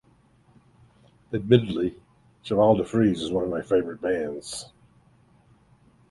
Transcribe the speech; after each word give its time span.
Admittedly, 1.31 1.95
Cheval 2.41 2.75
de 2.77 2.83
Frise 2.83 3.21
is 3.21 3.31
one 3.31 3.43
of 3.43 3.51
my 3.51 3.61
favorite 3.61 4.01
bands. 4.01 4.71